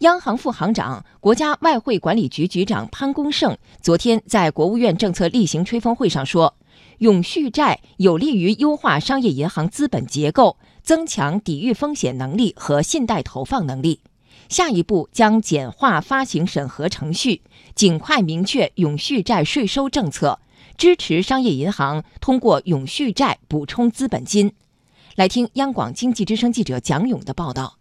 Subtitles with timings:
[0.00, 6.54] 央行副行长、国家外汇管理局局长潘功胜昨天在国务院政策例行吹风会上说，
[6.98, 13.98] 永续债有利于优化商业银行资本结构，增强抵御风险能力和信贷投放能力。
[14.48, 17.42] 下一步将简化发行审核程序，
[17.74, 20.38] 尽快明确永续债税收政策，
[20.76, 24.52] 支持商业银行通过永续债补充资本金。
[25.16, 27.77] 来听央广经济之声记者蒋勇的报道。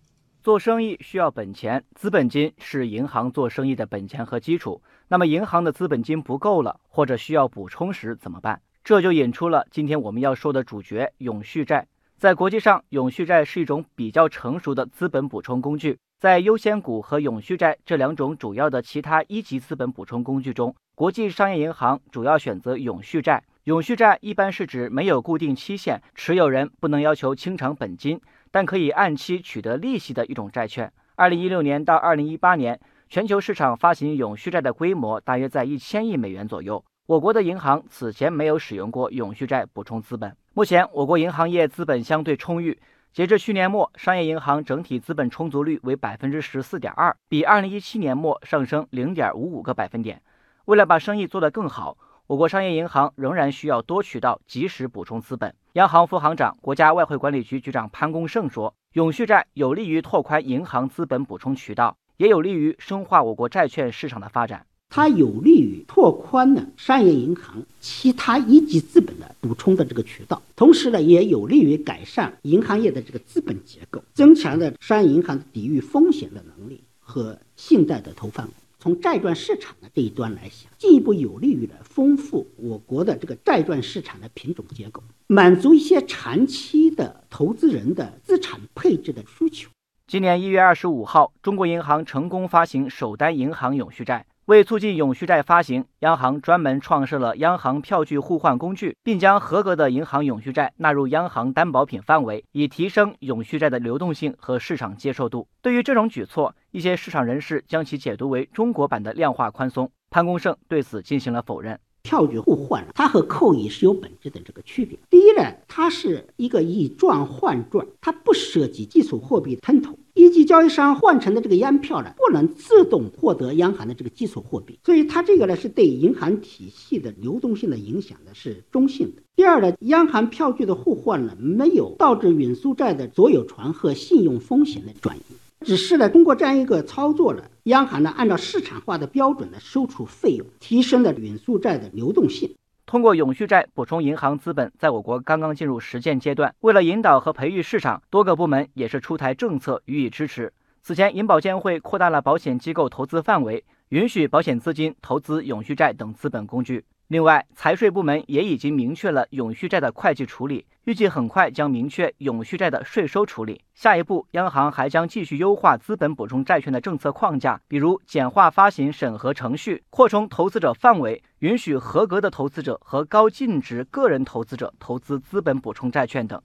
[0.48, 4.82] 做生意需要本钱，资本金是银行做生意的本钱和基础。
[5.10, 8.61] 那么，银行的资本金不够了，或者需要补充时怎么办？
[8.82, 11.86] 这就引出了今天我们要说的主角——永续债。
[12.18, 15.97] 在国际上，永续债是一种比较成熟的资本补充工具。
[16.18, 23.43] 在优先股和永续债这两种主要的其他一级资本补充工具中，国际商业银行主要选择永续债。
[23.66, 28.21] 永续债一般是指没有固定期限，持有人不能要求清偿本金。
[28.57, 30.92] 但可以按期取得利息的一种债券。
[31.14, 36.83] 二零一六年到二零一八年，全球市场发行永续债的规模大约在一千亿美元左右。
[37.05, 40.35] 我国的银行此前没有使用过永续债补充资本。
[40.55, 42.75] 目前，我国银行业资本相对充裕，
[43.13, 50.19] 截至去年末，商业银行整体资本充足率为百分之十四点二，比二零一七年末上升零点五五个百分点。
[50.66, 51.95] 为了把生意做得更好，
[52.28, 55.56] 我国商业银行仍然需要多渠道及时补充资本。
[55.73, 64.66] 央行副行长、国家外汇管理局局长潘功胜说：“永续债有利于拓宽银行资本补充渠道，也有利于深化我国债券市场的发展。
[64.89, 78.50] 它有利于拓宽呢商业银行其他一级资本的补充的这个渠道，同时呢，也有利于改善银行业的这个资本结构，增强了商业银行抵御风险的能力和信贷的投放。”
[78.88, 89.69] 从债券市场的这一端来想，进一步有利于来丰富我国的这个债券市场的品种结构，满足一些长期的投资人的资产配置的需求。
[90.07, 94.25] 今年一月二十五号，中国银行成功发行首单银行永续债。
[94.45, 105.50] 为促进永续债发行，央行专门创设了央行票据互换工具，并将合格的银行永续债纳入央行担保品范围，以提升永续债的流动性和市场接受度。
[105.62, 109.89] 对于这种举措，一些市场人士将其解读为中国版的量化宽松。
[110.11, 111.79] 潘功胜对此进行了否认。
[112.03, 114.95] 票据互换，它和扣益是有本质的这个区别。
[115.09, 119.97] 第一呢，它是一个以赚换赚，它不涉及基础货币的吞吐。
[120.13, 129.23] 一级交易商换成的这个央票呢，不能自动获得央行的这个基础货币，所以它这个呢是对银行体系的流动性的影响呢是中性的。
[129.35, 135.21] 第二呢，央行票据的互换呢没有导致允赎债的所有权和信用风险的转移，
[135.67, 142.55] 只是呢通过这样一个操作呢，央行呢按照市场化的标准呢收取费用，提升了允赎债的流动性。
[142.85, 146.56] 通过永续债补充银行资本，在我国刚刚进入实践阶段。
[146.61, 150.53] 为了引导和培育市场，多个部门也是出台政策予以支持。
[150.81, 156.85] 此前，银保监会扩大了保险机构投资范围，允许保险资金投资永续债等资本工具。
[157.09, 163.62] 另外，财税部门也已经明确了永续债的会计处理，预计很快将明确永续债的税收处理。
[163.73, 176.41] 下一步，央行还将继续优化资本补充债券的政策框架，比如简化发行审核程序、扩充投资者范围、允许合格的投资者和高净值个人投资者投资资本补充债券等。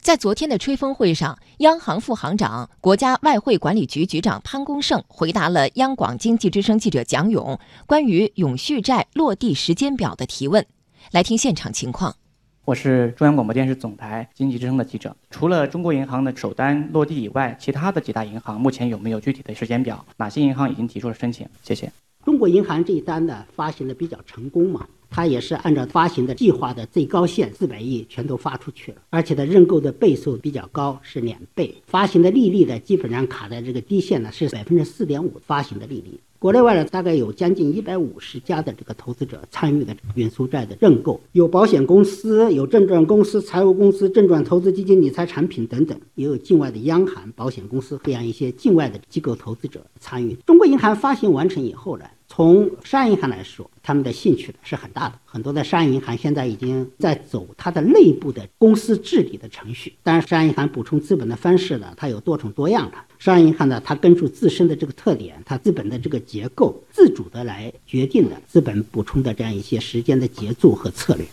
[0.00, 10.64] 在昨天的吹风会上，央行副行长、国家外汇管理局局长潘功胜回答了央广经济之声记者蒋勇关于永续债落地时间表的提问。
[11.10, 12.16] 来听现场情况。
[12.64, 15.14] 我是中央广播电视总台经济之声的记者。
[15.30, 20.02] 除了中国银行的首单落地以外，其他的几大银行目前有没有具体的时间表？
[20.16, 21.46] 哪些银行已经提出了申请？
[21.62, 21.92] 谢谢。
[22.24, 24.86] 中国银行这一单呢，发行的比较成功嘛。
[25.10, 31.74] 它也是按照发行的计划的最高限四百亿全都发出去了，而且它认购的倍数比较高，是两倍。
[31.84, 36.18] 发行的利率呢，基本上卡在这个低线呢，是百分之四点五发行的利率。
[36.38, 50.34] 国内外呢，大概有将近一百五十家的这个投资者参与的运输债的认购，有保险公司、有证券公司、财务公司、证券投资基金、理财产品等等，也有境外的央行、保险公司这样一些境外的机构投资者参与。
[50.46, 52.06] 中国银行发行完成以后呢？
[52.32, 55.18] 从商业银行来说，他们的兴趣呢是很大的。
[55.24, 59.92] 很多的商业银行现在已经在走它的内部的公司治理的程序。
[60.04, 62.96] 当然，商业银行补充资本的方式呢，它有多种多样的。
[63.18, 71.26] 商业银行呢，它根据自身的这个特点，它资本的这个结构，自主的来决定了资本补充的这样一些时间的节奏和策略。